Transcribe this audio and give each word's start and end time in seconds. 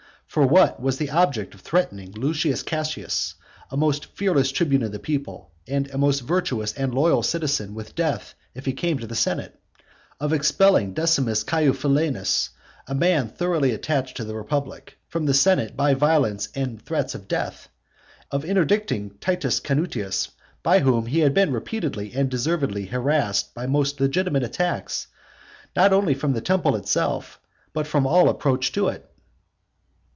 For 0.31 0.47
what 0.47 0.79
was 0.81 0.97
the 0.97 1.09
object 1.11 1.53
of 1.55 1.59
threatening 1.59 2.13
Lucius 2.13 2.63
Cassius, 2.63 3.35
a 3.69 3.75
most 3.75 4.05
fearless 4.15 4.49
tribune 4.53 4.81
of 4.81 4.93
the 4.93 4.97
people, 4.99 5.51
and 5.67 5.91
a 5.91 5.97
most 5.97 6.21
virtuous 6.21 6.71
and 6.71 6.95
loyal 6.95 7.21
citizen, 7.21 7.75
with 7.75 7.95
death 7.95 8.33
if 8.55 8.63
he 8.65 8.71
came 8.71 8.97
to 8.99 9.07
the 9.07 9.13
Senate? 9.13 9.59
of 10.21 10.31
expelling 10.31 10.93
Decimus 10.93 11.43
Caifulenus, 11.43 12.51
a 12.87 12.95
man 12.95 13.27
thoroughly 13.27 13.71
attached 13.73 14.15
to 14.15 14.23
the 14.23 14.33
republic, 14.33 14.97
from 15.09 15.25
the 15.25 15.33
senate 15.33 15.75
by 15.75 15.95
violence 15.95 16.47
and 16.55 16.81
threats 16.81 17.13
of 17.13 17.27
death? 17.27 17.67
of 18.31 18.45
interdicting 18.45 19.17
Titus 19.19 19.59
Canutius, 19.59 20.29
by 20.63 20.79
whom 20.79 21.07
he 21.07 21.19
had 21.19 21.33
been 21.33 21.51
repeatedly 21.51 22.13
and 22.13 22.29
deservedly 22.31 22.85
harassed 22.85 23.53
by 23.53 23.67
most 23.67 23.99
legitimate 23.99 24.43
attacks, 24.43 25.07
not 25.75 25.91
only 25.91 26.13
from 26.13 26.31
the 26.31 26.39
temple 26.39 26.77
itself 26.77 27.37
but 27.73 27.85
from 27.85 28.07
all 28.07 28.29
approach 28.29 28.71
to 28.71 28.87
it? 28.87 29.05